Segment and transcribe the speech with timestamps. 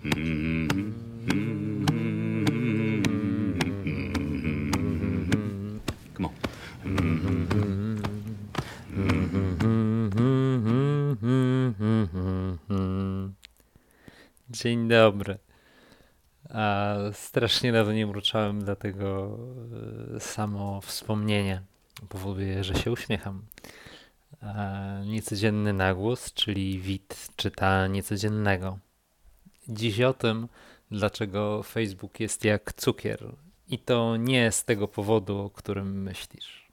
[0.00, 0.10] Come
[6.24, 6.32] on.
[14.50, 15.38] Dzień dobry.
[16.50, 19.38] A strasznie dawno nie mruczałem, dlatego
[20.16, 21.62] e, samo wspomnienie
[22.08, 23.42] powoduje, że się uśmiecham.
[24.40, 24.74] A
[25.04, 28.78] niecodzienny nagłos, czyli wid czyta niecodziennego.
[29.68, 30.48] Dziś o tym,
[30.90, 33.32] dlaczego Facebook jest jak cukier.
[33.68, 36.68] I to nie z tego powodu, o którym myślisz.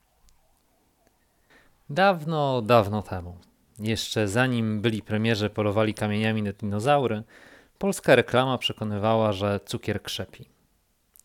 [1.89, 3.37] Dawno, dawno temu,
[3.79, 7.23] jeszcze zanim byli premierzy polowali kamieniami na dinozaury,
[7.77, 10.56] polska reklama przekonywała, że cukier krzepi.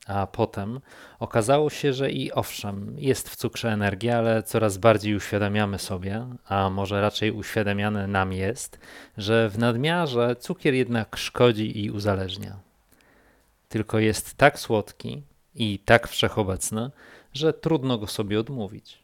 [0.06, 0.80] A potem
[1.18, 6.70] okazało się, że i owszem, jest w cukrze energia, ale coraz bardziej uświadamiamy sobie, a
[6.70, 8.78] może raczej uświadamiane nam jest,
[9.18, 12.58] że w nadmiarze cukier jednak szkodzi i uzależnia.
[13.68, 15.22] Tylko jest tak słodki
[15.54, 16.90] i tak wszechobecny,
[17.32, 18.98] że trudno go sobie odmówić.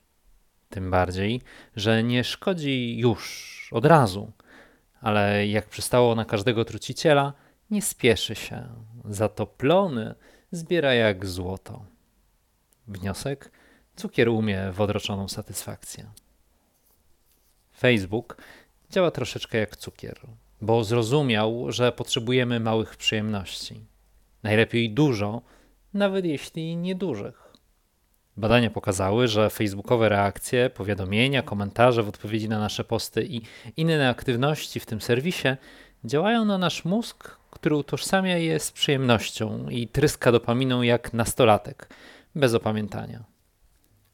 [0.71, 1.43] Tym bardziej,
[1.77, 4.33] że nie szkodzi już od razu,
[5.01, 7.33] ale jak przystało na każdego truciciela,
[7.71, 8.69] nie spieszy się,
[9.05, 10.15] za to plony
[10.53, 11.85] zbiera jak złoto.
[12.87, 13.51] Wniosek?
[13.97, 16.07] Cukier umie w odroczoną satysfakcję.
[17.79, 18.37] Facebook
[18.91, 20.21] działa troszeczkę jak cukier,
[20.61, 23.85] bo zrozumiał, że potrzebujemy małych przyjemności.
[24.43, 25.43] Najlepiej dużo,
[25.95, 27.49] nawet jeśli niedużych.
[28.37, 33.41] Badania pokazały, że facebookowe reakcje, powiadomienia, komentarze w odpowiedzi na nasze posty i
[33.77, 35.49] inne aktywności w tym serwisie
[36.05, 41.89] działają na nasz mózg, który utożsamia je z przyjemnością i tryska dopaminą jak nastolatek,
[42.35, 43.25] bez opamiętania.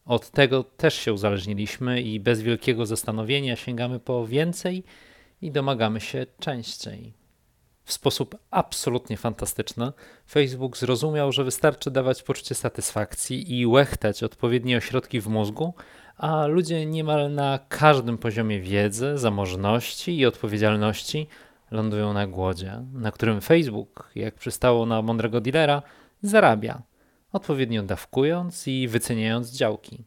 [0.04, 4.84] Od tego też się uzależniliśmy i bez wielkiego zastanowienia sięgamy po więcej
[5.42, 7.12] i domagamy się częściej.
[7.84, 9.92] W sposób absolutnie fantastyczny
[10.30, 15.74] Facebook zrozumiał, że wystarczy dawać poczucie satysfakcji i łechtać odpowiednie ośrodki w mózgu,
[16.16, 21.26] a ludzie niemal na każdym poziomie wiedzy, zamożności i odpowiedzialności
[21.70, 25.82] lądują na głodzie, na którym Facebook, jak przystało na mądrego dealera,
[26.22, 26.82] zarabia,
[27.32, 30.04] odpowiednio dawkując i wyceniając działki.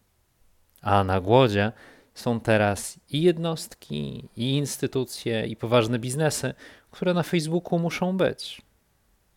[0.82, 1.72] A na głodzie
[2.14, 6.54] są teraz i jednostki, i instytucje, i poważne biznesy,
[6.92, 8.62] które na Facebooku muszą być.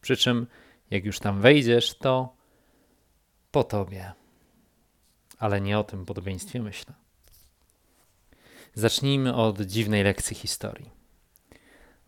[0.00, 0.46] Przy czym,
[0.90, 2.36] jak już tam wejdziesz, to
[3.50, 4.12] po tobie.
[5.38, 6.94] Ale nie o tym podobieństwie myślę.
[8.74, 10.99] Zacznijmy od dziwnej lekcji historii.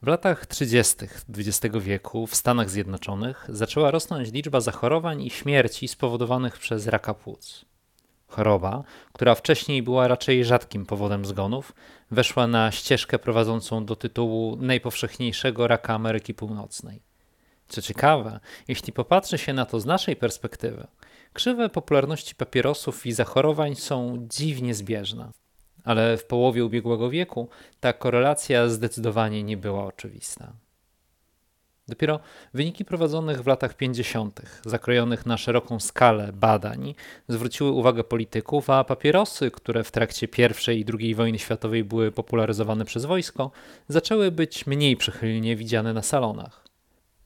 [0.02, 0.96] W latach 30.
[1.38, 7.64] XX wieku w Stanach Zjednoczonych zaczęła rosnąć liczba zachorowań i śmierci spowodowanych przez raka płuc.
[8.26, 11.72] Choroba, która wcześniej była raczej rzadkim powodem zgonów,
[12.10, 17.02] weszła na ścieżkę prowadzącą do tytułu najpowszechniejszego raka Ameryki Północnej.
[17.68, 20.86] Co ciekawe, jeśli popatrzy się na to z naszej perspektywy,
[21.32, 25.41] krzywe popularności papierosów i zachorowań są dziwnie zbieżne.
[25.84, 27.48] Ale w połowie ubiegłego wieku
[27.80, 30.52] ta korelacja zdecydowanie nie była oczywista.
[31.88, 32.20] Dopiero
[32.54, 36.94] wyniki prowadzonych w latach 50., zakrojonych na szeroką skalę badań,
[37.28, 40.26] zwróciły uwagę polityków, a papierosy, które w trakcie
[40.70, 43.50] I i II wojny światowej były popularyzowane przez wojsko,
[43.88, 46.64] zaczęły być mniej przychylnie widziane na salonach.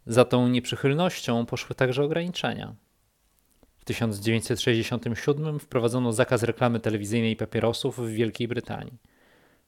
[0.07, 2.75] Za tą nieprzychylnością poszły także ograniczenia.
[3.87, 8.99] W 1967 wprowadzono zakaz reklamy telewizyjnej papierosów w Wielkiej Brytanii.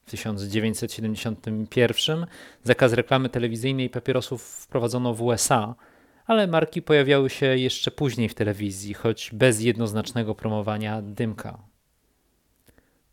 [0.07, 2.27] W 1971
[2.63, 5.75] zakaz reklamy telewizyjnej papierosów wprowadzono w USA,
[6.27, 11.59] ale marki pojawiały się jeszcze później w telewizji, choć bez jednoznacznego promowania dymka.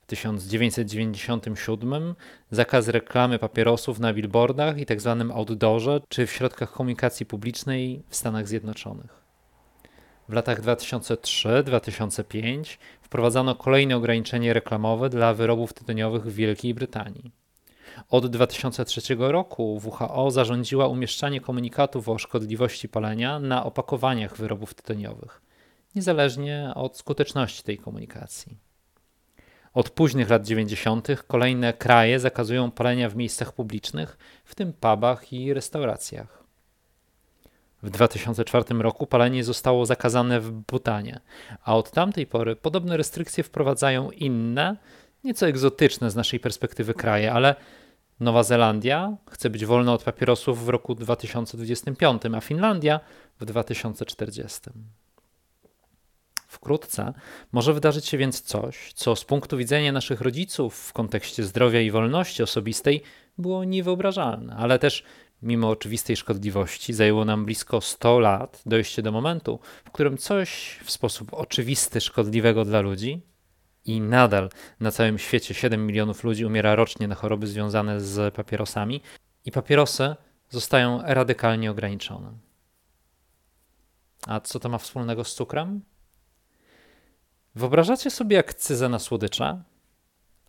[0.01, 2.15] W 1997
[2.51, 5.25] zakaz reklamy papierosów na billboardach i tzw.
[5.27, 9.24] Tak outdoorze czy w środkach komunikacji publicznej w Stanach Zjednoczonych.
[10.29, 17.31] W latach 2003-2005 wprowadzano kolejne ograniczenie reklamowe dla wyrobów tytoniowych w Wielkiej Brytanii.
[18.09, 25.41] Od 2003 roku WHO zarządziła umieszczanie komunikatów o szkodliwości palenia na opakowaniach wyrobów tytoniowych,
[25.95, 28.57] niezależnie od skuteczności tej komunikacji.
[29.73, 31.07] Od późnych lat 90.
[31.27, 36.44] kolejne kraje zakazują palenia w miejscach publicznych, w tym pubach i restauracjach.
[37.85, 41.19] W 2004 roku palenie zostało zakazane w Butanie,
[41.63, 44.77] a od tamtej pory podobne restrykcje wprowadzają inne,
[45.23, 47.55] nieco egzotyczne z naszej perspektywy kraje, ale
[48.19, 52.99] Nowa Zelandia chce być wolna od papierosów w roku 2025, a Finlandia
[53.39, 54.59] w 2040.
[56.47, 57.13] Wkrótce
[57.51, 61.91] może wydarzyć się więc coś, co z punktu widzenia naszych rodziców w kontekście zdrowia i
[61.91, 63.03] wolności osobistej
[63.37, 65.03] było niewyobrażalne, ale też
[65.45, 70.91] mimo oczywistej szkodliwości, zajęło nam blisko 100 lat dojście do momentu, w którym coś w
[70.91, 73.21] sposób oczywisty szkodliwego dla ludzi
[73.85, 74.49] i nadal
[74.79, 79.01] na całym świecie 7 milionów ludzi umiera rocznie na choroby związane z papierosami
[79.45, 80.15] i papierosy
[80.49, 82.31] zostają radykalnie ograniczone.
[84.27, 85.81] A co to ma wspólnego z cukrem?
[87.55, 89.63] Wyobrażacie sobie akcyzę na słodycze?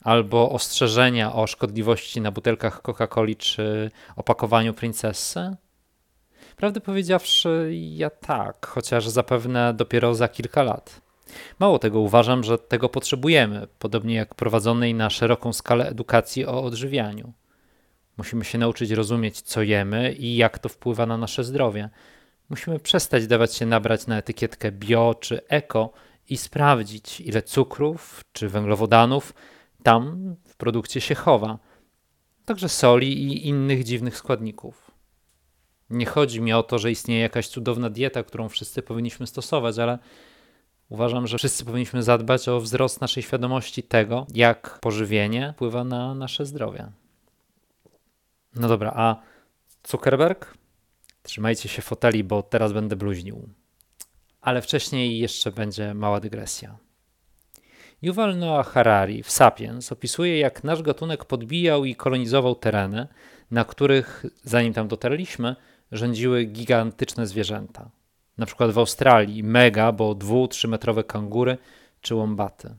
[0.07, 5.57] Albo ostrzeżenia o szkodliwości na butelkach Coca-Coli czy opakowaniu princessy?
[6.57, 11.01] Prawdę powiedziawszy, ja tak, chociaż zapewne dopiero za kilka lat.
[11.59, 17.33] Mało tego, uważam, że tego potrzebujemy, podobnie jak prowadzonej na szeroką skalę edukacji o odżywianiu.
[18.17, 21.89] Musimy się nauczyć rozumieć, co jemy i jak to wpływa na nasze zdrowie.
[22.49, 25.93] Musimy przestać dawać się nabrać na etykietkę bio czy eko
[26.29, 29.33] i sprawdzić, ile cukrów czy węglowodanów
[29.87, 31.59] tam w produkcie się chowa,
[32.45, 34.91] także soli i innych dziwnych składników.
[35.91, 39.99] Nie chodzi mi o to, że istnieje jakaś cudowna dieta, którą wszyscy powinniśmy stosować, ale
[40.89, 46.47] uważam, że wszyscy powinniśmy zadbać o wzrost naszej świadomości tego, jak pożywienie wpływa na nasze
[46.47, 46.93] zdrowie.
[48.55, 49.17] No dobra, a
[49.89, 50.55] Zuckerberg?
[51.23, 53.49] Trzymajcie się foteli, bo teraz będę bluźnił.
[54.41, 56.86] Ale wcześniej jeszcze będzie mała dygresja.
[58.03, 63.07] Yuval Noah Harari w Sapiens opisuje, jak nasz gatunek podbijał i kolonizował tereny,
[63.51, 65.57] na których, zanim tam dotarliśmy,
[65.93, 67.91] rządziły gigantyczne zwierzęta.
[68.39, 71.59] Na przykład w Australii mega, bo dwu-, metrowe kangury
[72.01, 72.75] czy łombaty.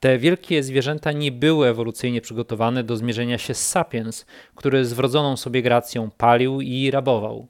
[0.00, 5.36] Te wielkie zwierzęta nie były ewolucyjnie przygotowane do zmierzenia się z sapiens, który z wrodzoną
[5.36, 7.48] sobie gracją palił i rabował.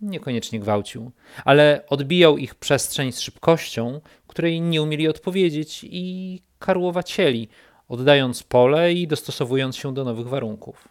[0.00, 1.10] Niekoniecznie gwałcił,
[1.44, 7.48] ale odbijał ich przestrzeń z szybkością, której nie umieli odpowiedzieć i karłowacieli,
[7.88, 10.88] oddając pole i dostosowując się do nowych warunków.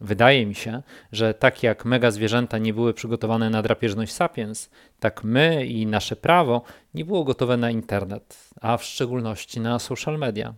[0.00, 0.82] Wydaje mi się,
[1.12, 4.70] że tak jak mega zwierzęta nie były przygotowane na drapieżność sapiens,
[5.00, 6.62] tak my i nasze prawo
[6.94, 10.54] nie było gotowe na internet, a w szczególności na social media.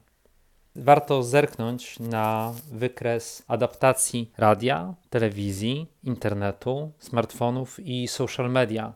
[0.79, 8.93] Warto zerknąć na wykres adaptacji radia, telewizji, internetu, smartfonów i social media.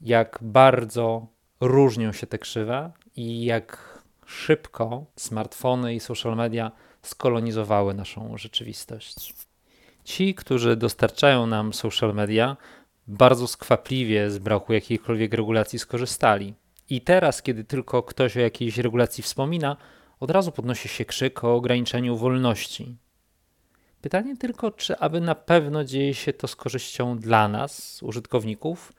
[0.00, 1.26] Jak bardzo
[1.60, 6.72] różnią się te krzywe i jak szybko smartfony i social media
[7.02, 9.34] skolonizowały naszą rzeczywistość.
[10.04, 12.56] Ci, którzy dostarczają nam social media,
[13.06, 16.54] bardzo skwapliwie z braku jakiejkolwiek regulacji skorzystali.
[16.90, 19.76] I teraz, kiedy tylko ktoś o jakiejś regulacji wspomina,
[20.20, 22.96] od razu podnosi się krzyk o ograniczeniu wolności.
[24.00, 28.92] Pytanie tylko, czy aby na pewno dzieje się to z korzyścią dla nas, użytkowników,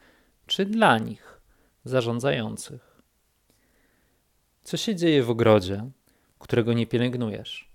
[0.47, 1.41] czy dla nich,
[1.83, 3.01] zarządzających.
[4.63, 5.89] Co się dzieje w ogrodzie,
[6.39, 7.71] którego nie pielęgnujesz?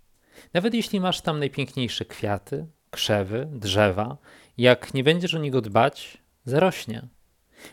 [0.54, 4.16] Nawet jeśli masz tam najpiękniejsze kwiaty, krzewy, drzewa,
[4.58, 7.08] jak nie będziesz o niego dbać, zarośnie.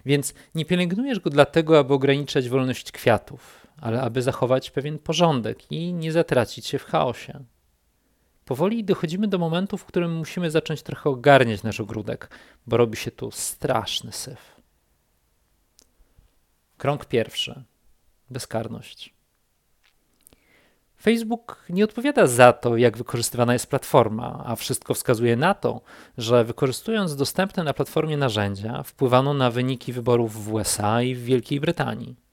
[0.06, 5.94] Więc nie pielęgnujesz go dlatego, aby ograniczać wolność kwiatów, ale aby zachować pewien porządek i
[5.94, 7.44] nie zatracić się w chaosie.
[8.46, 12.30] Powoli dochodzimy do momentu, w którym musimy zacząć trochę ogarniać nasz ogródek,
[12.68, 14.56] bo robi się tu straszny syf.
[16.78, 17.64] Krąg pierwszy.
[18.30, 19.14] Bezkarność.
[21.02, 25.82] Facebook nie odpowiada za to, jak wykorzystywana jest platforma, a wszystko wskazuje na to,
[26.18, 31.60] że wykorzystując dostępne na platformie narzędzia, wpływano na wyniki wyborów w USA i w Wielkiej
[31.60, 32.27] Brytanii.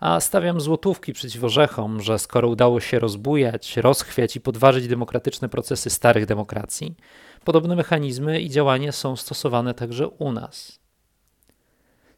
[0.00, 5.90] A stawiam złotówki przeciw orzechom, że skoro udało się rozbujać, rozchwiać i podważyć demokratyczne procesy
[5.90, 6.96] starych demokracji,
[7.44, 10.80] podobne mechanizmy i działania są stosowane także u nas.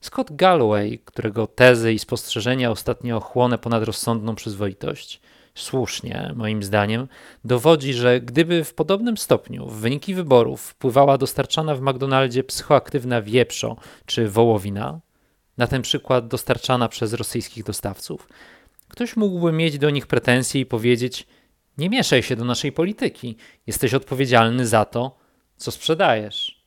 [0.01, 5.21] Scott Galloway, którego tezy i spostrzeżenia ostatnio chłonę ponad rozsądną przyzwoitość,
[5.55, 7.09] słusznie, moim zdaniem,
[7.45, 13.77] dowodzi, że gdyby w podobnym stopniu w wyniki wyborów wpływała dostarczana w McDonaldzie psychoaktywna wieprzo
[14.07, 15.01] czy wołowina,
[15.59, 18.29] na ten przykład dostarczana przez rosyjskich dostawców,
[18.89, 21.27] ktoś mógłby mieć do nich pretensje i powiedzieć:
[21.79, 25.19] Nie mieszaj się do naszej polityki, jesteś odpowiedzialny za to,
[25.57, 26.63] co sprzedajesz.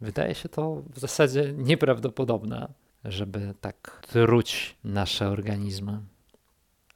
[0.00, 2.72] Wydaje się to w zasadzie nieprawdopodobne,
[3.04, 6.00] żeby tak truć nasze organizmy.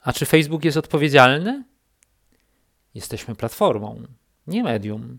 [0.02, 1.64] A czy Facebook jest odpowiedzialny?
[2.94, 4.02] Jesteśmy platformą,
[4.46, 5.18] nie medium.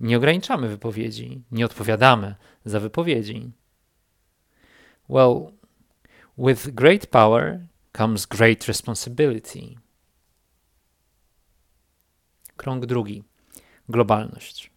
[0.00, 3.50] Nie ograniczamy wypowiedzi, nie odpowiadamy za wypowiedzi.
[5.12, 5.52] Well,
[6.38, 7.60] with great power
[7.92, 9.76] comes great responsibility.
[12.56, 13.22] Krąg drugi.
[13.88, 14.70] Globalność.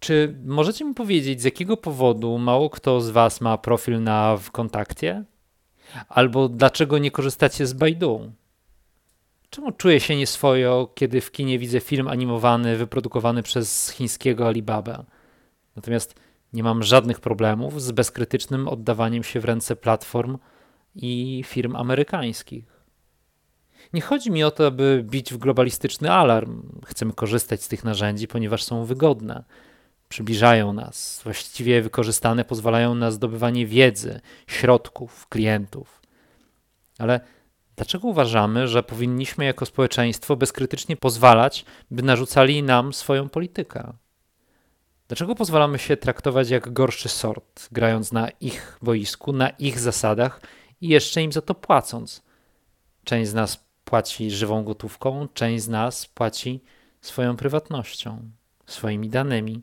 [0.00, 4.50] Czy możecie mi powiedzieć, z jakiego powodu mało kto z Was ma profil na w
[4.50, 5.24] kontakcie?
[6.08, 8.32] Albo dlaczego nie korzystacie z Baidu?
[9.50, 15.04] Czemu czuję się nieswojo, kiedy w kinie widzę film animowany wyprodukowany przez chińskiego Alibaba?
[15.76, 16.14] Natomiast
[16.56, 20.38] nie mam żadnych problemów z bezkrytycznym oddawaniem się w ręce platform
[20.94, 22.64] i firm amerykańskich.
[23.92, 26.62] Nie chodzi mi o to, aby bić w globalistyczny alarm.
[26.86, 29.44] Chcemy korzystać z tych narzędzi, ponieważ są wygodne.
[30.08, 36.02] Przybliżają nas, właściwie wykorzystane pozwalają na zdobywanie wiedzy, środków, klientów.
[36.98, 37.20] Ale
[37.76, 43.92] dlaczego uważamy, że powinniśmy jako społeczeństwo bezkrytycznie pozwalać, by narzucali nam swoją politykę?
[45.08, 50.40] Dlaczego pozwalamy się traktować jak gorszy sort, grając na ich boisku, na ich zasadach
[50.80, 52.22] i jeszcze im za to płacąc?
[53.04, 56.62] Część z nas płaci żywą gotówką, część z nas płaci
[57.00, 58.30] swoją prywatnością,
[58.66, 59.62] swoimi danymi.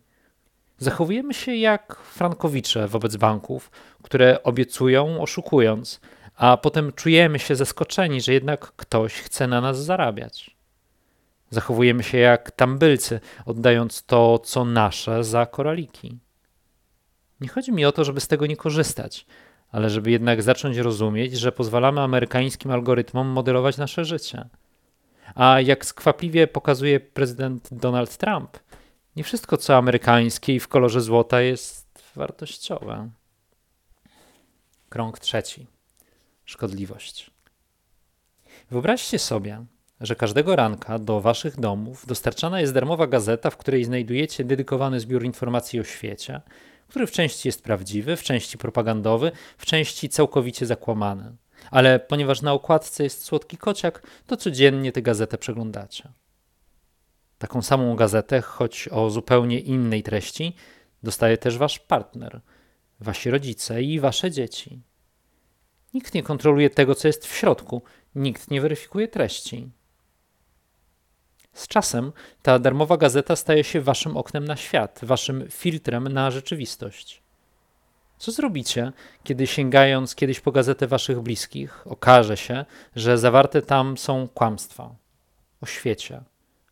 [0.77, 3.71] Zachowujemy się jak frankowicze wobec banków,
[4.03, 6.01] które obiecują oszukując,
[6.35, 10.52] a potem czujemy się zaskoczeni, że jednak ktoś chce na nas zarabiać.
[11.53, 16.17] Zachowujemy się jak tambylcy, oddając to, co nasze, za koraliki.
[17.41, 19.25] Nie chodzi mi o to, żeby z tego nie korzystać,
[19.71, 24.49] ale żeby jednak zacząć rozumieć, że pozwalamy amerykańskim algorytmom modelować nasze życie.
[25.35, 28.57] A jak skwapliwie pokazuje prezydent Donald Trump,
[29.15, 33.09] nie wszystko, co amerykańskie i w kolorze złota, jest wartościowe.
[34.89, 35.67] Krąg trzeci.
[36.45, 37.31] Szkodliwość.
[38.71, 39.65] Wyobraźcie sobie,
[40.03, 45.23] że każdego ranka do waszych domów dostarczana jest darmowa gazeta, w której znajdujecie dedykowany zbiór
[45.23, 46.41] informacji o świecie,
[46.87, 51.35] który w części jest prawdziwy, w części propagandowy, w części całkowicie zakłamany.
[51.71, 56.09] Ale ponieważ na okładce jest słodki kociak, to codziennie tę gazetę przeglądacie.
[57.37, 60.55] Taką samą gazetę, choć o zupełnie innej treści,
[61.03, 62.41] dostaje też wasz partner,
[62.99, 64.81] wasi rodzice i wasze dzieci.
[65.93, 67.83] Nikt nie kontroluje tego, co jest w środku,
[68.15, 69.71] nikt nie weryfikuje treści.
[71.53, 77.23] Z czasem ta darmowa gazeta staje się waszym oknem na świat, waszym filtrem na rzeczywistość.
[78.17, 78.91] Co zrobicie,
[79.23, 84.95] kiedy sięgając kiedyś po gazetę waszych bliskich, okaże się, że zawarte tam są kłamstwa
[85.61, 86.21] o świecie,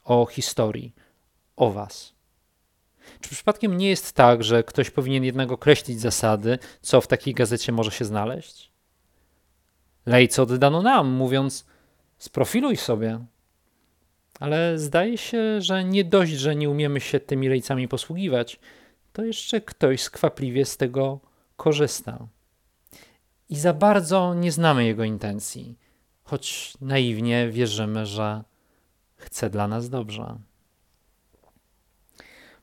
[0.03, 0.93] o historii,
[1.55, 2.13] o was?
[3.21, 7.71] Czy przypadkiem nie jest tak, że ktoś powinien jednak określić zasady, co w takiej gazecie
[7.71, 8.71] może się znaleźć?
[10.05, 11.65] Lejce oddano nam, mówiąc:
[12.17, 13.25] sprofiluj sobie,
[14.41, 18.59] ale zdaje się, że nie dość, że nie umiemy się tymi lejcami posługiwać,
[19.13, 21.19] to jeszcze ktoś skwapliwie z tego
[21.57, 22.27] korzysta.
[23.49, 25.77] I za bardzo nie znamy jego intencji,
[26.23, 28.43] choć naiwnie wierzymy, że
[29.15, 30.37] chce dla nas dobrze.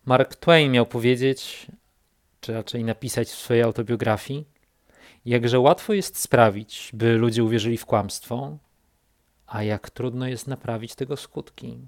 [0.04, 1.66] Mark Twain miał powiedzieć,
[2.40, 4.44] czy raczej napisać w swojej autobiografii,
[5.24, 8.58] jakże łatwo jest sprawić, by ludzie uwierzyli w kłamstwo,
[9.48, 11.78] a jak trudno jest naprawić tego skutki.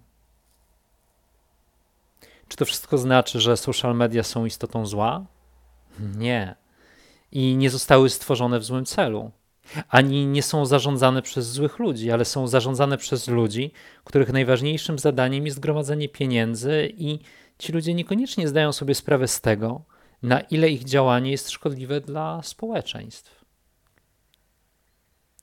[2.48, 5.26] Czy to wszystko znaczy, że social media są istotą zła?
[6.16, 6.54] Nie.
[7.32, 9.30] I nie zostały stworzone w złym celu.
[9.88, 13.72] Ani nie są zarządzane przez złych ludzi, ale są zarządzane przez ludzi,
[14.04, 17.18] których najważniejszym zadaniem jest gromadzenie pieniędzy, i
[17.58, 19.82] ci ludzie niekoniecznie zdają sobie sprawę z tego,
[20.22, 23.39] na ile ich działanie jest szkodliwe dla społeczeństw.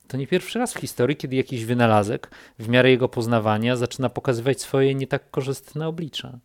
[0.07, 4.61] To nie pierwszy raz w historii, kiedy jakiś wynalazek, w miarę jego poznawania, zaczyna pokazywać
[4.61, 6.39] swoje nie tak korzystne oblicze.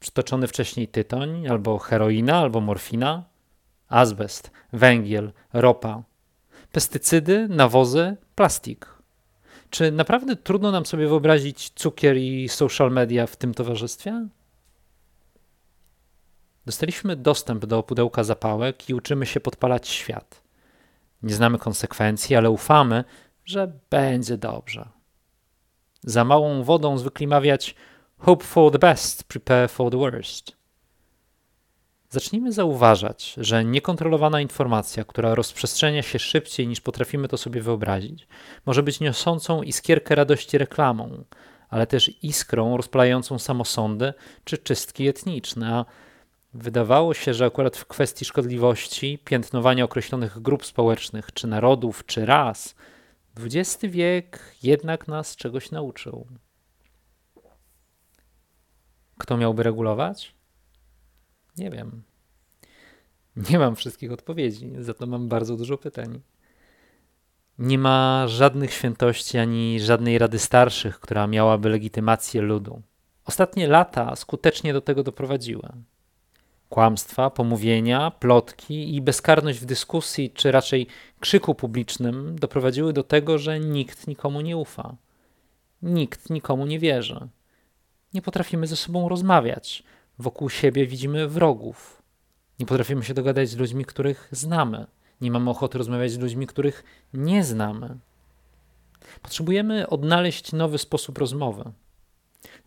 [0.00, 3.24] Przytoczony wcześniej tytoń, albo heroina, albo morfina,
[3.88, 6.02] azbest, węgiel, ropa,
[6.72, 8.86] pestycydy, nawozy, plastik.
[9.70, 14.28] Czy naprawdę trudno nam sobie wyobrazić cukier i social media w tym towarzystwie?
[16.66, 20.47] Dostaliśmy dostęp do pudełka zapałek i uczymy się podpalać świat.
[21.22, 23.04] Nie znamy konsekwencji, ale ufamy,
[23.44, 24.88] że będzie dobrze.
[26.02, 27.74] Za małą wodą zwykli mawiać
[28.18, 30.58] hope for the best, prepare for the worst.
[32.10, 38.26] Zacznijmy zauważać, że niekontrolowana informacja, która rozprzestrzenia się szybciej niż potrafimy to sobie wyobrazić,
[38.66, 41.24] może być niosącą iskierkę radości reklamą,
[41.68, 44.12] ale też iskrą rozpalającą samosądy
[44.44, 45.84] czy czystki etniczne, a
[46.54, 52.74] Wydawało się, że akurat w kwestii szkodliwości, piętnowania określonych grup społecznych, czy narodów, czy ras,
[53.36, 56.26] XX wiek jednak nas czegoś nauczył.
[59.18, 60.34] Kto miałby regulować?
[61.56, 62.02] Nie wiem.
[63.36, 66.20] Nie mam wszystkich odpowiedzi, za to mam bardzo dużo pytań.
[67.58, 72.82] Nie ma żadnych świętości ani żadnej rady starszych, która miałaby legitymację ludu.
[73.24, 75.68] Ostatnie lata skutecznie do tego doprowadziły.
[76.68, 80.86] Kłamstwa, pomówienia, plotki i bezkarność w dyskusji, czy raczej
[81.20, 84.96] krzyku publicznym doprowadziły do tego, że nikt nikomu nie ufa.
[85.82, 87.28] Nikt nikomu nie wierzy.
[88.14, 89.82] Nie potrafimy ze sobą rozmawiać.
[90.18, 92.02] Wokół siebie widzimy wrogów.
[92.58, 94.86] Nie potrafimy się dogadać z ludźmi, których znamy.
[95.20, 96.84] Nie mamy ochoty rozmawiać z ludźmi, których
[97.14, 97.98] nie znamy.
[99.22, 101.72] Potrzebujemy odnaleźć nowy sposób rozmowy.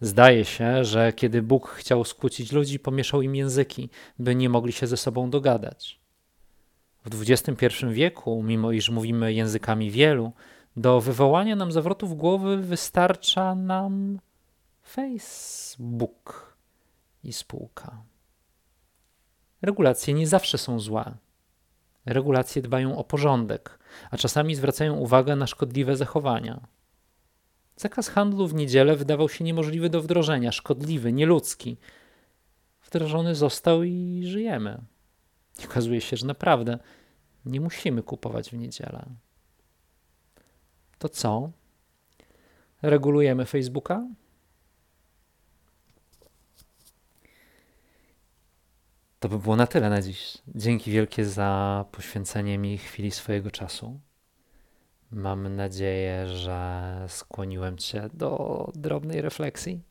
[0.01, 4.88] Zdaje się, że kiedy Bóg chciał skłócić ludzi, pomieszał im języki, by nie mogli się
[4.88, 6.00] ze sobą dogadać.
[7.06, 10.32] W XXI wieku, mimo iż mówimy językami wielu,
[10.75, 14.20] do wywołania nam zawrotów głowy wystarcza nam
[14.88, 16.56] Facebook
[17.24, 18.04] i spółka.
[19.62, 21.13] Regulacje nie zawsze są złe.
[22.06, 23.80] Regulacje dbają o porządek,
[24.12, 26.68] a czasami zwracają uwagę na szkodliwe zachowania.
[27.82, 31.78] Zakaz handlu w niedzielę wydawał się niemożliwy do wdrożenia, szkodliwy, nieludzki.
[32.84, 34.82] Wdrożony został i żyjemy.
[35.66, 36.80] Okazuje się, że naprawdę
[37.46, 39.06] nie musimy kupować w niedzielę.
[41.00, 41.52] To co?
[42.82, 44.08] Regulujemy Facebooka?
[49.20, 50.38] To by było na tyle na dziś.
[50.48, 54.00] Dzięki wielkie za poświęcenie mi chwili swojego czasu.
[55.12, 59.82] Mam nadzieję, że skłoniłem Cię do drobnej refleksji,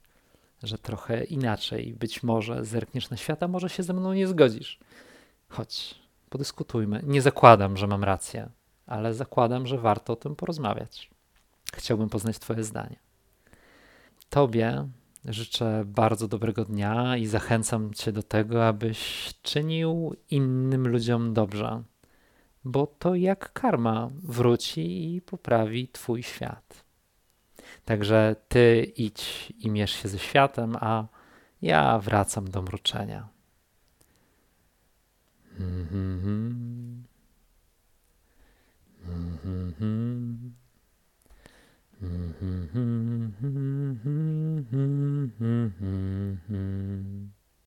[0.62, 4.78] że trochę inaczej być może zerkniesz na świat, a może się ze mną nie zgodzisz.
[5.48, 5.94] Chodź,
[6.28, 7.00] podyskutujmy.
[7.06, 8.48] Nie zakładam, że mam rację,
[8.86, 11.10] ale zakładam, że warto o tym porozmawiać.
[11.74, 12.96] Chciałbym poznać Twoje zdanie.
[14.30, 14.88] Tobie
[15.24, 21.82] życzę bardzo dobrego dnia i zachęcam Cię do tego, abyś czynił innym ludziom dobrze
[22.64, 26.84] bo to jak karma wróci i poprawi Twój świat.
[27.84, 31.06] Także Ty idź i mierz się ze światem, a
[31.62, 33.28] ja wracam do mruczenia.
[35.60, 37.02] Mm-hmm.
[39.06, 40.54] Mm-hmm.
[45.40, 47.39] Mm-hmm.